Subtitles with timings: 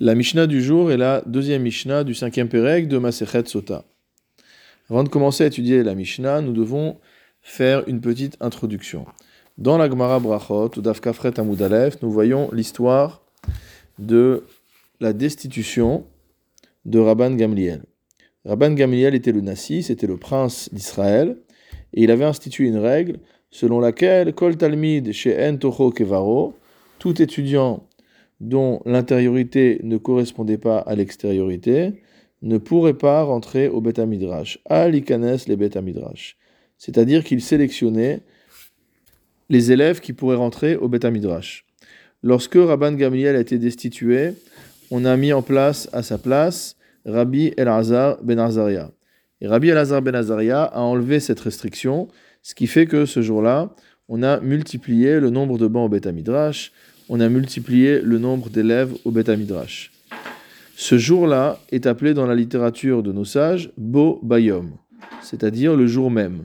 [0.00, 3.84] La Mishnah du jour est la deuxième Mishnah du cinquième Pérec de Masechet Sota.
[4.88, 6.98] Avant de commencer à étudier la Mishnah, nous devons
[7.42, 9.06] faire une petite introduction.
[9.56, 13.22] Dans la Gemara Brachot, ou Dafkafret Amoudalef, nous voyons l'histoire
[13.98, 14.44] de
[15.00, 16.06] la destitution
[16.84, 17.82] de Rabban Gamliel.
[18.44, 21.38] Rabban Gamliel était le Nassi, c'était le prince d'Israël,
[21.92, 23.18] et il avait institué une règle
[23.50, 25.58] selon laquelle Kol Talmid chez
[27.00, 27.88] tout étudiant
[28.40, 32.02] dont l'intériorité ne correspondait pas à l'extériorité,
[32.42, 34.60] ne pourrait pas rentrer au Beth Midrash.
[34.68, 36.36] Les.
[36.78, 38.20] C'est-à-dire qu'il sélectionnait
[39.48, 41.64] les élèves qui pourraient rentrer au Beth Midrash.
[42.22, 44.32] Lorsque Rabban Gamliel a été destitué,
[44.90, 48.90] on a mis en place à sa place Rabbi Elazar ben Azaria.
[49.40, 52.08] Et Rabbi Elazar ben Azaria a enlevé cette restriction,
[52.42, 53.74] ce qui fait que ce jour-là,
[54.08, 56.72] on a multiplié le nombre de bancs au Beth Midrash,
[57.08, 59.90] on a multiplié le nombre d'élèves au Beth Midrash.
[60.76, 64.72] Ce jour-là est appelé dans la littérature de nos sages Bo Bayom,
[65.22, 66.44] c'est-à-dire le jour même.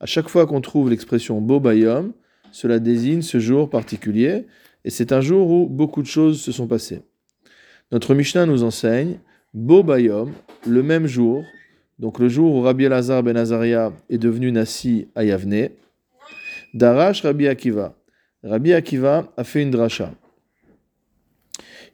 [0.00, 2.12] À chaque fois qu'on trouve l'expression Bo Bayom,
[2.52, 4.46] cela désigne ce jour particulier,
[4.84, 7.02] et c'est un jour où beaucoup de choses se sont passées.
[7.90, 9.18] Notre Mishnah nous enseigne
[9.54, 10.32] Bo Bayom,
[10.66, 11.44] le même jour,
[11.98, 15.68] donc le jour où Rabbi Elazar ben Azaria est devenu Nassi à Yavne,
[16.74, 17.94] Darash Rabbi Akiva,
[18.44, 20.12] Rabbi Akiva a fait une dracha.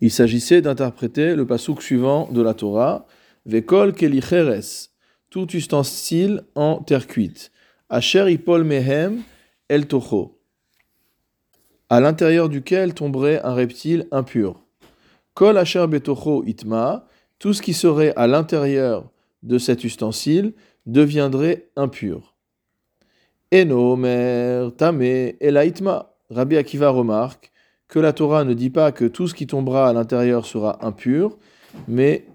[0.00, 3.06] Il s'agissait d'interpréter le pasouk suivant de la Torah,
[3.46, 4.90] Vekol kelicheres,
[5.30, 7.50] tout ustensile en terre cuite,
[7.88, 9.22] Asher ipol mehem
[9.68, 10.40] el tocho,
[11.88, 14.64] à l'intérieur duquel tomberait un reptile impur.
[15.34, 17.06] Kol asher betocho itma,
[17.38, 19.10] tout ce qui serait à l'intérieur
[19.42, 20.54] de cet ustensile
[20.86, 22.34] deviendrait impur.
[23.52, 25.02] Enomer tame
[25.40, 27.52] elaitma, Rabbi Akiva remarque
[27.88, 31.36] que la Torah ne dit pas que tout ce qui tombera à l'intérieur sera impur,
[31.86, 32.26] mais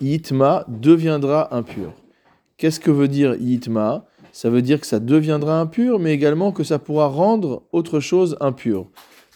[0.00, 1.92] Yitma deviendra impur.
[2.56, 4.04] Qu'est-ce que veut dire Yitma?
[4.32, 8.36] Ça veut dire que ça deviendra impur, mais également que ça pourra rendre autre chose
[8.40, 8.86] impur.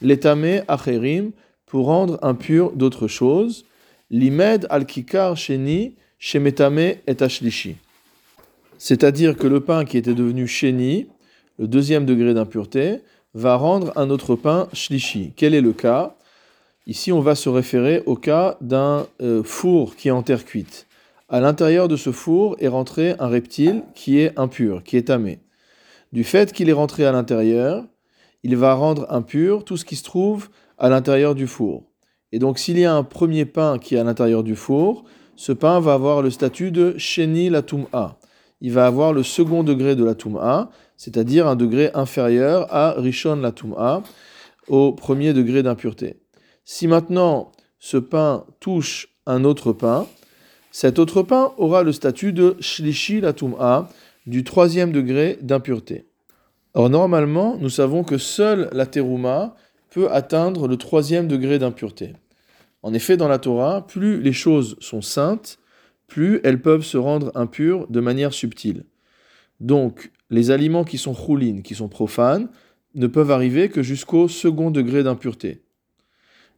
[0.03, 1.33] L'étamé acherim
[1.66, 3.65] pour rendre impur d'autres choses.
[4.10, 7.77] L'imed al-kikar sheni shemetame et ashlishi.
[8.78, 11.06] C'est-à-dire que le pain qui était devenu sheni,
[11.59, 13.00] le deuxième degré d'impureté,
[13.34, 15.33] va rendre un autre pain shlishi.
[15.37, 16.15] Quel est le cas?
[16.87, 20.87] Ici, on va se référer au cas d'un euh, four qui est en terre cuite.
[21.28, 25.41] À l'intérieur de ce four est rentré un reptile qui est impur, qui est tamé.
[26.12, 27.84] Du fait qu'il est rentré à l'intérieur,
[28.43, 31.84] il va rendre impur tout ce qui se trouve à l'intérieur du four.
[32.31, 35.53] Et donc, s'il y a un premier pain qui est à l'intérieur du four, ce
[35.53, 38.19] pain va avoir le statut de sheni la tum'a.
[38.61, 43.37] Il va avoir le second degré de la tum'a, c'est-à-dire un degré inférieur à Rishon
[43.37, 44.03] la Tum'a,
[44.69, 46.21] au premier degré d'impureté.
[46.65, 50.06] Si maintenant ce pain touche un autre pain,
[50.71, 53.88] cet autre pain aura le statut de Shlishi la Tum'a,
[54.27, 56.06] du troisième degré d'impureté.
[56.75, 59.54] Or, normalement, nous savons que seule la terouma
[59.91, 62.15] peut atteindre le troisième degré d'impureté.
[62.83, 65.59] En effet, dans la Torah, plus les choses sont saintes,
[66.09, 68.84] plus elles peuvent se rendre impures de manière subtile.
[69.60, 72.49] Donc, les aliments qui sont choulines, qui sont profanes,
[72.97, 75.62] ne peuvent arriver que jusqu'au second degré d'impureté.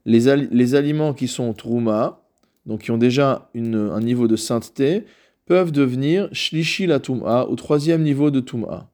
[0.06, 2.26] Les, aliments qui sont trouma,
[2.64, 5.04] donc qui ont déjà un niveau de sainteté,
[5.44, 8.90] peuvent devenir shlishi la tum'a, au troisième niveau de tum'a.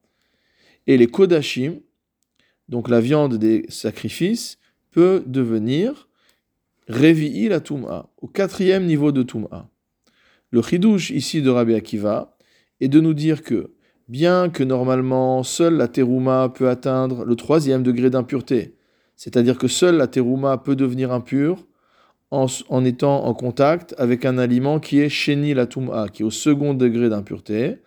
[0.88, 1.74] Et les kodashim,
[2.68, 4.58] donc la viande des sacrifices,
[4.90, 6.08] peut devenir
[6.88, 9.70] revi'i la tum'a, au quatrième niveau de tum'a.
[10.50, 12.36] Le chidouche ici de Rabbi Akiva
[12.80, 13.70] est de nous dire que
[14.12, 18.76] bien que normalement seule la terouma peut atteindre le troisième degré d'impureté,
[19.16, 21.66] c'est-à-dire que seule la terouma peut devenir impure
[22.30, 26.74] en, étant en contact avec un aliment qui est sheni la qui est au second
[26.74, 27.78] degré d'impureté.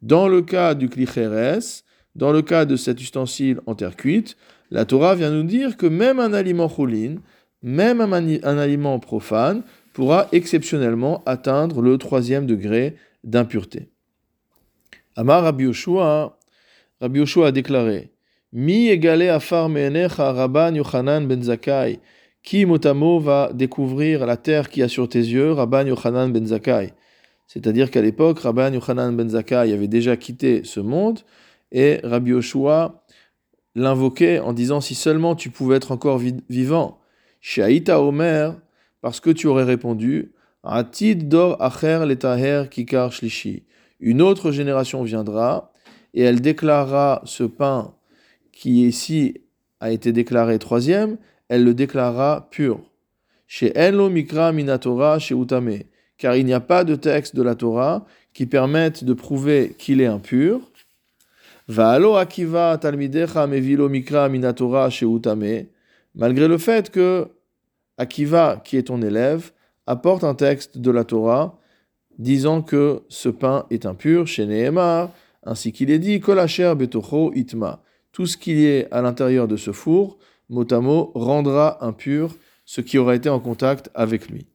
[0.00, 1.82] Dans le cas du klicheres,
[2.14, 4.38] dans le cas de cet ustensile en terre cuite,
[4.70, 7.20] la Torah vient nous dire que même un aliment choline,
[7.62, 9.62] même un aliment profane,
[9.92, 13.90] pourra exceptionnellement atteindre le troisième degré d'impureté.
[15.18, 16.38] Amar Rabbi Yoshua,
[17.00, 18.12] Rabbi a déclaré
[18.52, 22.00] Mi égale afar meenecha Rabban Yochanan ben Zakai.
[22.42, 26.92] Qui motamo va découvrir la terre qui a sur tes yeux, Rabban Yochanan ben Zakai
[27.46, 31.20] C'est-à-dire qu'à l'époque, Rabban Yochanan ben Zakai avait déjà quitté ce monde
[31.72, 33.02] et Rabbi Yoshua
[33.74, 36.20] l'invoquait en disant si seulement tu pouvais être encore
[36.50, 37.00] vivant.
[37.40, 38.54] Shaita Omer,
[39.00, 43.64] parce que tu aurais répondu Atid dor acher letaher kikar shlishi
[44.00, 45.72] une autre génération viendra
[46.14, 47.94] et elle déclarera ce pain
[48.52, 49.42] qui ici
[49.80, 52.80] a été déclaré troisième, elle le déclarera pur.
[53.46, 55.78] chez Enlo Mikra Minatora chez Utame,
[56.18, 60.00] car il n'y a pas de texte de la Torah qui permette de prouver qu'il
[60.00, 60.60] est impur.
[61.68, 65.66] Va'alo Akiva Talmidecha Mevilo Mikra Minatora chez Utame,
[66.14, 67.28] malgré le fait que
[67.98, 69.52] Akiva, qui est ton élève,
[69.86, 71.58] apporte un texte de la Torah
[72.18, 75.10] disant que ce pain est impur chez Nehemar,
[75.44, 77.82] ainsi qu'il est dit, Kolacher betocho itma.
[78.12, 80.18] Tout ce qui est à l'intérieur de ce four,
[80.48, 82.34] motamo, rendra impur
[82.64, 84.46] ce qui aura été en contact avec lui.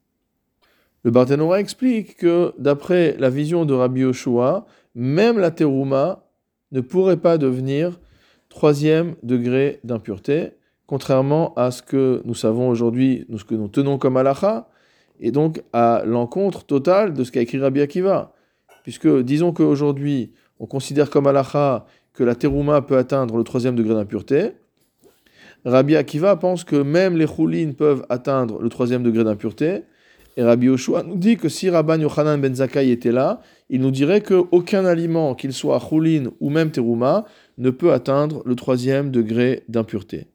[1.04, 6.28] Le Barthénora explique que d'après la vision de Rabbi Yoshua, même la terouma
[6.72, 8.00] ne pourrait pas devenir
[8.50, 10.52] troisième degré d'impureté,
[10.86, 14.68] contrairement à ce que nous savons aujourd'hui, ce que nous tenons comme halacha,
[15.22, 18.34] et donc à l'encontre totale de ce qu'a écrit Rabbi Akiva.
[18.84, 23.94] Puisque disons qu'aujourd'hui, on considère comme halacha que la terouma peut atteindre le troisième degré
[23.94, 24.52] d'impureté.
[25.64, 29.84] Rabbi Akiva pense que même les choulines peuvent atteindre le troisième degré d'impureté.
[30.38, 33.92] Et Rabbi Yoshua nous dit que si Rabban Yochanan ben Zakkai était là, il nous
[33.92, 37.26] dirait qu'aucun aliment, qu'il soit choulin ou même terouma,
[37.58, 40.28] ne peut atteindre le troisième degré d'impureté.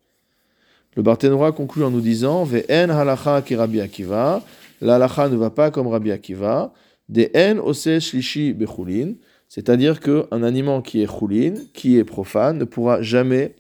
[0.97, 4.43] Le Barthénora conclut en nous disant Ve'en halacha ki Rabbi Akiva,
[4.81, 6.73] l'halacha ne va pas comme Rabbi Akiva,
[7.08, 9.14] de en ose shlishi bechulin,
[9.49, 13.55] c'est-à-dire qu'un aliment qui est choulin, qui est profane, ne pourra jamais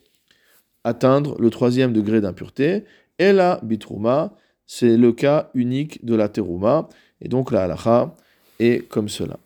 [0.84, 2.84] atteindre le troisième degré d'impureté.
[3.18, 4.34] Et la bitrouma,
[4.66, 6.88] c'est le cas unique de la terouma,
[7.20, 8.14] et donc la halacha
[8.58, 9.38] est comme cela.